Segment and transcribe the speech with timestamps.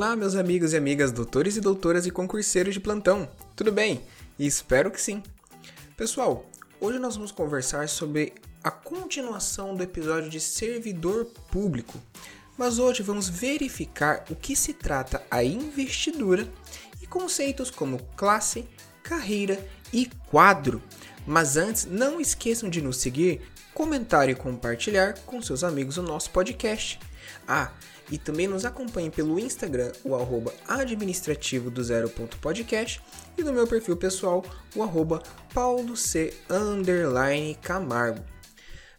[0.00, 3.28] Olá, meus amigos e amigas, doutores e doutoras e concurseiros de plantão.
[3.54, 4.00] Tudo bem?
[4.38, 5.22] Espero que sim.
[5.94, 6.46] Pessoal,
[6.80, 8.32] hoje nós vamos conversar sobre
[8.64, 12.00] a continuação do episódio de servidor público.
[12.56, 16.48] Mas hoje vamos verificar o que se trata a investidura
[17.02, 18.64] e conceitos como classe,
[19.02, 19.62] carreira
[19.92, 20.82] e quadro.
[21.26, 23.42] Mas antes, não esqueçam de nos seguir,
[23.74, 26.98] comentar e compartilhar com seus amigos o nosso podcast.
[27.46, 27.72] Ah,
[28.10, 33.00] e também nos acompanhe pelo Instagram, o arroba administrativo do zero ponto podcast
[33.38, 34.44] e no meu perfil pessoal,
[34.74, 35.22] o arroba
[35.54, 38.24] paulo c underline camargo.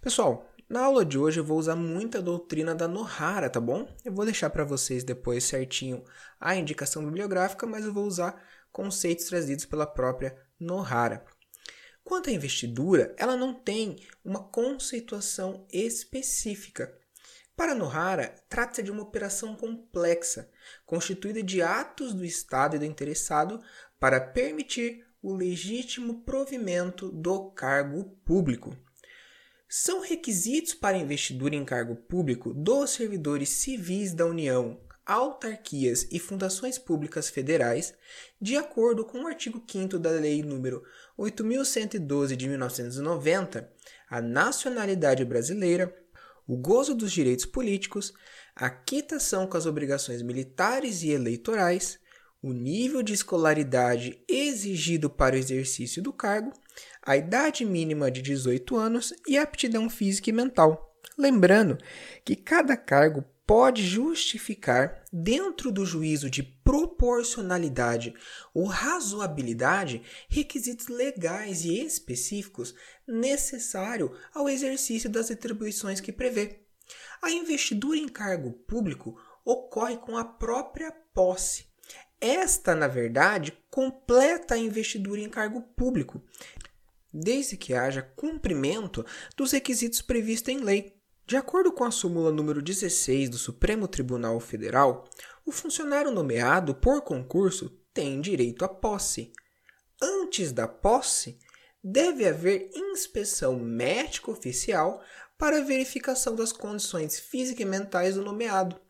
[0.00, 3.88] Pessoal, na aula de hoje eu vou usar muita doutrina da Nohara, tá bom?
[4.04, 6.04] Eu vou deixar para vocês depois certinho
[6.40, 8.40] a indicação bibliográfica, mas eu vou usar
[8.70, 11.24] conceitos trazidos pela própria Nohara.
[12.04, 16.96] Quanto à investidura, ela não tem uma conceituação específica.
[17.60, 20.48] Para Nohara, trata-se de uma operação complexa,
[20.86, 23.60] constituída de atos do Estado e do interessado
[23.98, 28.74] para permitir o legítimo provimento do cargo público.
[29.68, 36.78] São requisitos para investidura em cargo público dos servidores civis da União, autarquias e fundações
[36.78, 37.92] públicas federais,
[38.40, 40.80] de acordo com o artigo 5 da Lei nº
[41.14, 43.70] 8112 de 1990,
[44.08, 45.94] a nacionalidade brasileira,
[46.50, 48.12] o gozo dos direitos políticos,
[48.56, 52.00] a quitação com as obrigações militares e eleitorais,
[52.42, 56.52] o nível de escolaridade exigido para o exercício do cargo,
[57.00, 60.92] a idade mínima de 18 anos e a aptidão física e mental.
[61.16, 61.78] Lembrando
[62.24, 68.14] que cada cargo pode justificar, dentro do juízo de proporcionalidade
[68.54, 72.76] ou razoabilidade, requisitos legais e específicos
[73.08, 76.60] necessários ao exercício das atribuições que prevê.
[77.20, 81.66] A investidura em cargo público ocorre com a própria posse.
[82.20, 86.22] Esta, na verdade, completa a investidura em cargo público,
[87.12, 89.04] desde que haja cumprimento
[89.36, 90.99] dos requisitos previstos em lei.
[91.30, 95.08] De acordo com a súmula número 16 do Supremo Tribunal Federal,
[95.46, 99.32] o funcionário nomeado por concurso tem direito à posse.
[100.02, 101.38] Antes da posse,
[101.84, 105.00] deve haver inspeção médica oficial
[105.38, 108.80] para verificação das condições físicas e mentais do nomeado.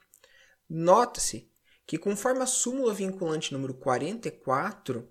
[0.66, 1.46] Nota-se
[1.86, 5.06] que, conforme a súmula vinculante número 44,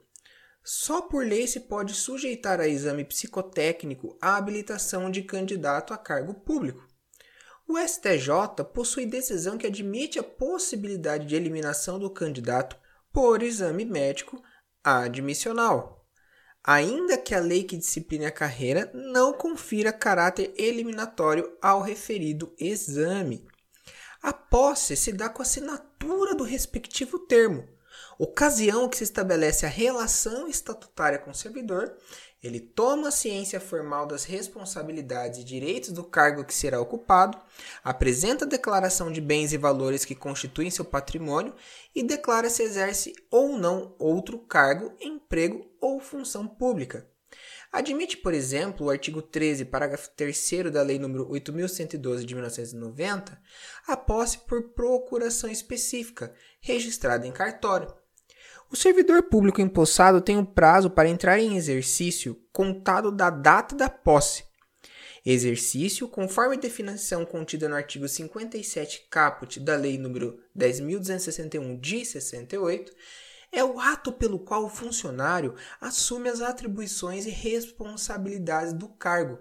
[0.63, 6.34] só por lei se pode sujeitar a exame psicotécnico a habilitação de candidato a cargo
[6.34, 6.89] público.
[7.72, 12.75] O STJ possui decisão que admite a possibilidade de eliminação do candidato
[13.13, 14.41] por exame médico
[14.84, 16.03] admissional,
[16.63, 23.47] ainda que a lei que discipline a carreira não confira caráter eliminatório ao referido exame.
[24.19, 27.69] A posse se dá com a assinatura do respectivo termo,
[28.19, 31.96] ocasião que se estabelece a relação estatutária com o servidor
[32.41, 37.38] ele toma ciência formal das responsabilidades e direitos do cargo que será ocupado,
[37.84, 41.53] apresenta a declaração de bens e valores que constituem seu patrimônio
[41.94, 47.06] e declara se exerce ou não outro cargo, emprego ou função pública.
[47.72, 53.40] Admite, por exemplo, o artigo 13, parágrafo 3 da Lei nº 8.112 de 1990,
[53.86, 57.94] a posse por procuração específica, registrada em cartório.
[58.72, 63.90] O servidor público empossado tem um prazo para entrar em exercício contado da data da
[63.90, 64.44] posse.
[65.25, 72.94] Exercício, conforme definição contida no artigo 57 caput da Lei nº 10.261 de 68,
[73.52, 79.40] é o ato pelo qual o funcionário assume as atribuições e responsabilidades do cargo.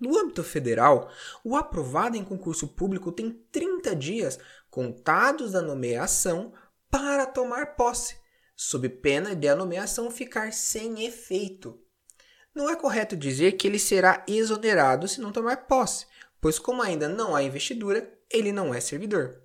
[0.00, 1.08] No âmbito federal,
[1.44, 4.36] o aprovado em concurso público tem 30 dias
[4.68, 6.52] contados da nomeação
[6.90, 8.20] para tomar posse
[8.56, 11.80] sob pena de a nomeação ficar sem efeito.
[12.54, 16.06] Não é correto dizer que ele será exonerado se não tomar posse,
[16.40, 19.40] pois, como ainda não há investidura, ele não é servidor.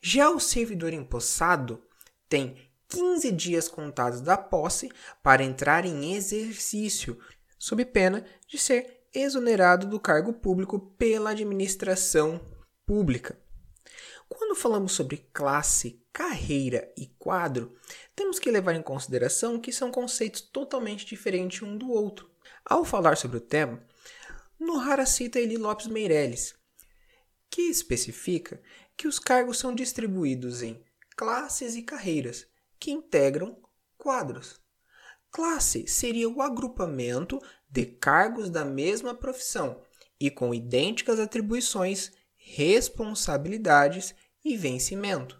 [0.00, 1.82] Já o servidor empossado
[2.28, 2.56] tem
[2.88, 4.90] 15 dias contados da posse
[5.22, 7.18] para entrar em exercício,
[7.58, 12.40] sob pena de ser exonerado do cargo público pela administração
[12.84, 13.38] pública.
[14.28, 17.76] Quando falamos sobre classe, carreira e quadro,
[18.14, 22.30] temos que levar em consideração que são conceitos totalmente diferentes um do outro.
[22.64, 23.82] Ao falar sobre o tema,
[24.58, 26.54] Nohara cita Eli Lopes Meirelles,
[27.48, 28.60] que especifica
[28.96, 30.82] que os cargos são distribuídos em
[31.16, 32.46] classes e carreiras,
[32.78, 33.56] que integram
[33.96, 34.60] quadros.
[35.30, 39.80] Classe seria o agrupamento de cargos da mesma profissão
[40.18, 44.14] e com idênticas atribuições responsabilidades
[44.44, 45.39] e vencimento.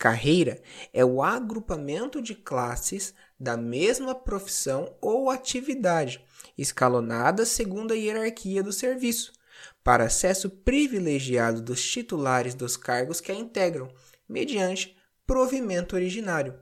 [0.00, 0.62] Carreira
[0.94, 6.24] é o agrupamento de classes da mesma profissão ou atividade,
[6.56, 9.30] escalonada segundo a hierarquia do serviço,
[9.84, 13.92] para acesso privilegiado dos titulares dos cargos que a integram,
[14.26, 16.58] mediante provimento originário.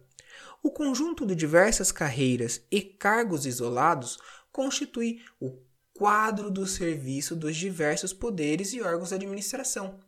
[0.61, 4.19] O conjunto de diversas carreiras e cargos isolados
[4.51, 5.57] constitui o
[5.95, 10.01] quadro do serviço dos diversos poderes e órgãos da administração.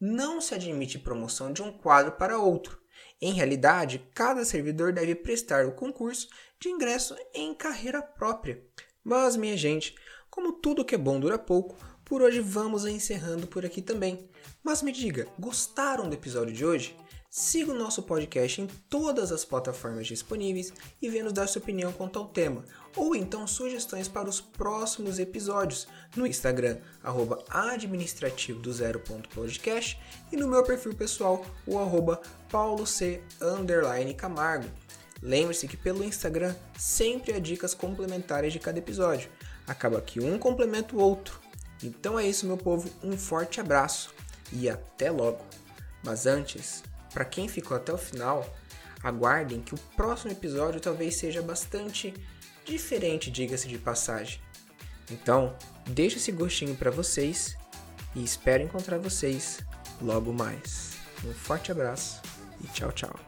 [0.00, 2.80] Não se admite promoção de um quadro para outro.
[3.20, 6.28] Em realidade, cada servidor deve prestar o concurso
[6.60, 8.62] de ingresso em carreira própria.
[9.02, 9.96] Mas, minha gente,
[10.30, 14.30] como tudo que é bom dura pouco, por hoje vamos encerrando por aqui também.
[14.62, 16.96] Mas me diga, gostaram do episódio de hoje?
[17.30, 21.92] Siga o nosso podcast em todas as plataformas disponíveis e venha nos dar sua opinião
[21.92, 22.64] quanto ao tema,
[22.96, 25.86] ou então sugestões para os próximos episódios
[26.16, 30.00] no Instagram, arroba administrativo do zero.podcast
[30.32, 32.18] e no meu perfil pessoal, o arroba
[34.16, 34.70] camargo.
[35.20, 39.28] Lembre-se que pelo Instagram sempre há dicas complementares de cada episódio.
[39.66, 41.38] Acaba que um complementa o outro.
[41.82, 42.88] Então é isso, meu povo.
[43.02, 44.14] Um forte abraço
[44.50, 45.44] e até logo.
[46.02, 46.82] Mas antes,
[47.18, 48.48] para quem ficou até o final,
[49.02, 52.14] aguardem que o próximo episódio talvez seja bastante
[52.64, 54.40] diferente, diga-se de passagem.
[55.10, 57.56] Então, deixo esse gostinho para vocês
[58.14, 59.58] e espero encontrar vocês
[60.00, 60.92] logo mais.
[61.24, 62.22] Um forte abraço
[62.62, 63.18] e tchau, tchau.